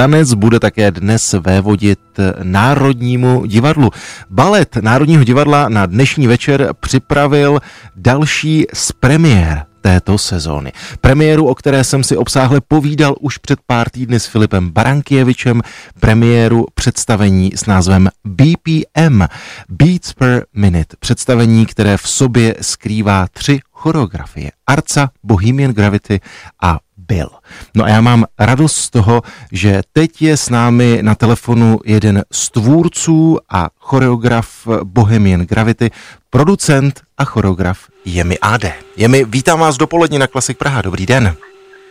[0.00, 2.00] tanec bude také dnes vévodit
[2.42, 3.90] Národnímu divadlu.
[4.30, 7.60] Balet Národního divadla na dnešní večer připravil
[7.96, 10.72] další z premiér této sezóny.
[11.00, 15.62] Premiéru, o které jsem si obsáhle povídal už před pár týdny s Filipem Barankievičem,
[16.00, 19.22] premiéru představení s názvem BPM,
[19.68, 24.50] Beats per Minute, představení, které v sobě skrývá tři choreografie.
[24.66, 26.20] Arca, Bohemian Gravity
[26.62, 26.78] a
[27.10, 27.28] Bill.
[27.76, 29.22] No a já mám radost z toho,
[29.52, 34.48] že teď je s námi na telefonu jeden z tvůrců a choreograf
[34.84, 35.90] Bohemian Gravity,
[36.30, 38.64] producent a choreograf Jemi AD.
[38.96, 40.82] Jemi, vítám vás dopoledne na Klasik Praha.
[40.82, 41.34] Dobrý den.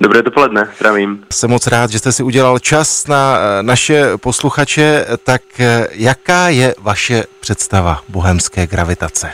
[0.00, 1.24] Dobré dopoledne, zdravím.
[1.32, 5.06] Jsem moc rád, že jste si udělal čas na eh, naše posluchače.
[5.24, 9.30] Tak eh, jaká je vaše představa bohemské gravitace?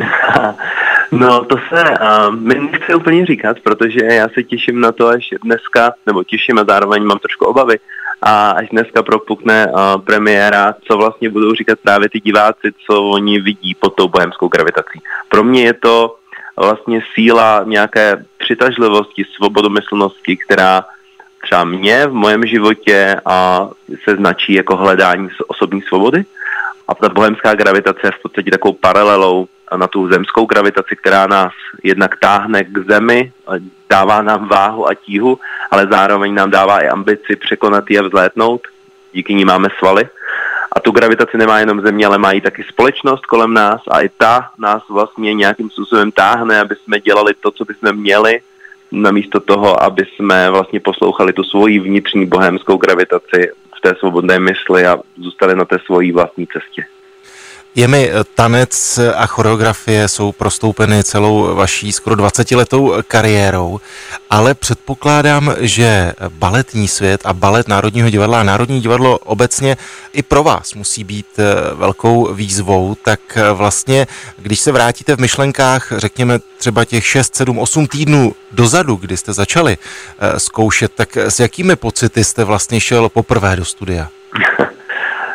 [1.12, 5.28] No, to se uh, mi nechce úplně říkat, protože já se těším na to, až
[5.44, 7.78] dneska, nebo těším a zároveň mám trošku obavy,
[8.22, 13.40] a až dneska propukne uh, premiéra, co vlastně budou říkat právě ty diváci, co oni
[13.40, 15.00] vidí pod tou bohemskou gravitací.
[15.28, 16.16] Pro mě je to
[16.56, 20.84] vlastně síla nějaké přitažlivosti, svobodomyslnosti, která
[21.42, 23.68] třeba mě v mém životě a
[24.04, 26.24] se značí jako hledání osobní svobody.
[26.90, 31.52] A ta bohemská gravitace je v podstatě takovou paralelou na tu zemskou gravitaci, která nás
[31.82, 33.32] jednak táhne k zemi,
[33.90, 35.38] dává nám váhu a tíhu,
[35.70, 38.60] ale zároveň nám dává i ambici překonat ji a vzlétnout.
[39.12, 40.08] Díky ní máme svaly.
[40.72, 44.50] A tu gravitaci nemá jenom země, ale mají taky společnost kolem nás a i ta
[44.58, 48.40] nás vlastně nějakým způsobem táhne, aby jsme dělali to, co bychom měli,
[48.92, 53.50] namísto toho, aby jsme vlastně poslouchali tu svoji vnitřní bohemskou gravitaci
[53.80, 56.84] té svobodné mysli a zůstali na té svojí vlastní cestě.
[57.74, 63.80] Je mi eh, tanec a choreografie jsou prostoupeny celou vaší skoro 20 letou kariérou,
[64.30, 69.76] ale předpokládám, že baletní svět a balet Národního divadla a Národní divadlo obecně
[70.12, 74.06] i pro vás musí být eh, velkou výzvou, tak eh, vlastně,
[74.38, 79.32] když se vrátíte v myšlenkách, řekněme třeba těch 6, 7, 8 týdnů dozadu, kdy jste
[79.32, 79.78] začali
[80.38, 84.08] zkoušet, tak s jakými pocity jste vlastně šel poprvé do studia?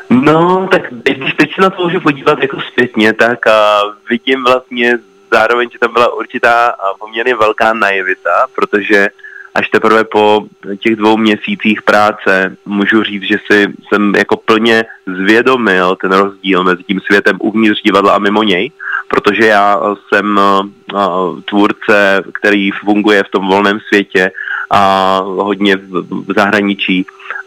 [0.09, 4.97] No, tak když teď se na to můžu podívat jako zpětně, tak a vidím vlastně
[5.33, 9.07] zároveň, že tam byla určitá poměrně velká naivita, protože
[9.55, 10.45] až teprve po
[10.79, 16.83] těch dvou měsících práce můžu říct, že si jsem jako plně zvědomil ten rozdíl mezi
[16.83, 18.71] tím světem uvnitř divadla a mimo něj,
[19.07, 20.39] protože já jsem
[21.45, 24.31] tvůrce, který funguje v tom volném světě
[24.71, 27.05] a hodně v zahraničí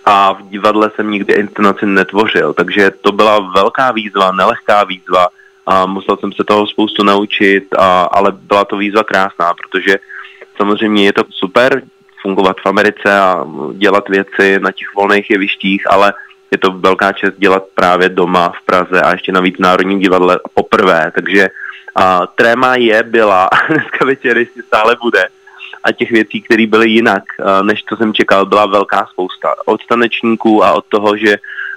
[0.09, 5.29] a v divadle jsem nikdy inscenaci netvořil, takže to byla velká výzva, nelehká výzva
[5.67, 9.99] a musel jsem se toho spoustu naučit, a, ale byla to výzva krásná, protože
[10.57, 11.83] samozřejmě je to super
[12.23, 16.13] fungovat v Americe a dělat věci na těch volných jevištích, ale
[16.51, 20.41] je to velká čest dělat právě doma v Praze a ještě navíc v Národním divadle
[20.55, 21.49] poprvé, takže
[21.95, 25.29] a, tréma je, byla dneska večer ještě stále bude
[25.85, 29.55] a těch věcí, které byly jinak, eh, než co jsem čekal, byla velká spousta.
[29.67, 31.37] Od tanečníků a od toho, že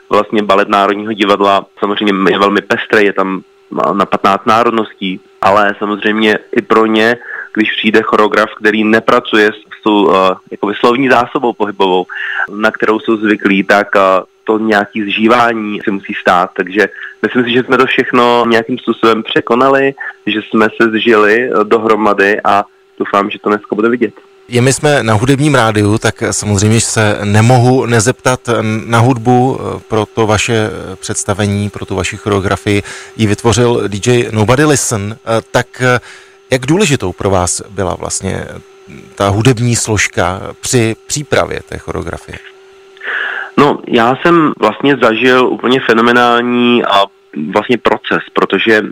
[0.09, 3.41] vlastně balet Národního divadla samozřejmě je velmi pestrý, je tam
[3.93, 7.17] na 15 národností, ale samozřejmě i pro ně,
[7.53, 12.05] když přijde choreograf, který nepracuje s tou uh, slovní zásobou pohybovou,
[12.55, 14.01] na kterou jsou zvyklí, tak uh,
[14.43, 16.49] to nějaký zžívání si musí stát.
[16.55, 16.89] Takže
[17.21, 19.93] myslím si, že jsme to všechno nějakým způsobem překonali,
[20.25, 22.63] že jsme se zžili dohromady a
[23.01, 24.13] doufám, že to dneska bude vidět.
[24.47, 28.39] Je my jsme na hudebním rádiu, tak samozřejmě se nemohu nezeptat
[28.85, 30.69] na hudbu pro to vaše
[30.99, 32.83] představení, pro tu vaši choreografii.
[33.17, 35.17] Ji vytvořil DJ Nobody Listen.
[35.51, 35.67] Tak
[36.51, 38.45] jak důležitou pro vás byla vlastně
[39.15, 42.37] ta hudební složka při přípravě té choreografie?
[43.57, 47.03] No, já jsem vlastně zažil úplně fenomenální a
[47.53, 48.89] vlastně proces, protože uh,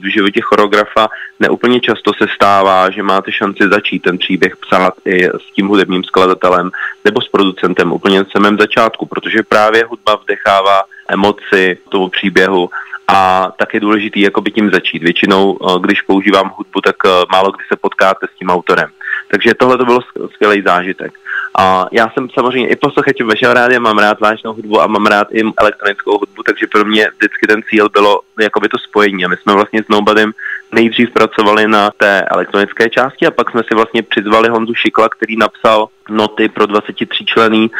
[0.00, 1.08] v životě choreografa
[1.40, 6.04] neúplně často se stává, že máte šanci začít ten příběh psát i s tím hudebním
[6.04, 6.70] skladatelem
[7.04, 12.70] nebo s producentem úplně na samém začátku, protože právě hudba vdechává emoci tomu příběhu
[13.08, 15.02] a tak je důležitý by tím začít.
[15.02, 18.90] Většinou, uh, když používám hudbu, tak uh, málo kdy se potkáte s tím autorem.
[19.30, 20.00] Takže tohle to bylo
[20.34, 21.12] skvělý zážitek.
[21.60, 25.26] A já jsem samozřejmě i posluchač vašeho rádia, mám rád vážnou hudbu a mám rád
[25.30, 29.24] i elektronickou hudbu, takže pro mě vždycky ten cíl bylo jakoby to spojení.
[29.24, 30.32] A my jsme vlastně s Nobodym
[30.72, 35.36] nejdřív pracovali na té elektronické části a pak jsme si vlastně přizvali Honzu Šikla, který
[35.36, 37.70] napsal noty pro 23 člený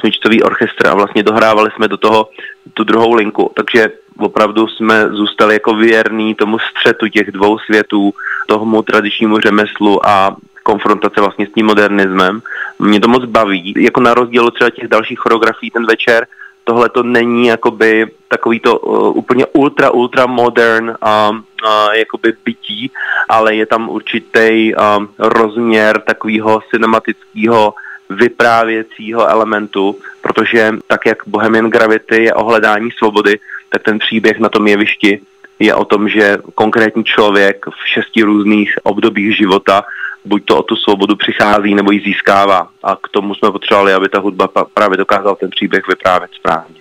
[0.00, 2.28] smyčcový orchestr a vlastně dohrávali jsme do toho
[2.74, 3.50] tu druhou linku.
[3.54, 3.88] Takže
[4.18, 8.12] opravdu jsme zůstali jako věrní tomu střetu těch dvou světů,
[8.48, 12.42] tomu tradičnímu řemeslu a konfrontace vlastně s tím modernismem.
[12.78, 16.26] Mě to moc baví, jako na rozdíl od třeba těch dalších choreografií ten večer,
[16.64, 22.90] tohle to není jakoby takový to uh, úplně ultra, ultra modern uh, uh, jakoby bytí,
[23.28, 27.74] ale je tam určitý uh, rozměr takového cinematického
[28.10, 33.38] vyprávěcího elementu, protože tak jak Bohemian Gravity je o hledání svobody,
[33.70, 35.20] tak ten příběh na tom jevišti
[35.58, 39.84] je o tom, že konkrétní člověk v šesti různých obdobích života
[40.26, 42.68] buď to o tu svobodu přichází, nebo ji získává.
[42.82, 46.76] A k tomu jsme potřebovali, aby ta hudba právě dokázala ten příběh vyprávět správně.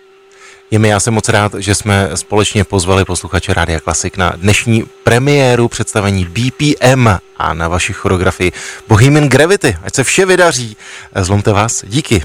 [0.72, 4.84] Je mi já jsem moc rád, že jsme společně pozvali posluchače Rádia Klasik na dnešní
[5.04, 7.08] premiéru představení BPM
[7.38, 8.52] a na vaši choreografii
[8.88, 9.78] Bohemian Gravity.
[9.84, 10.78] Ať se vše vydaří.
[11.16, 11.86] Zlomte vás.
[11.88, 12.22] Díky.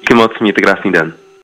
[0.00, 1.14] Díky moc, mějte krásný den.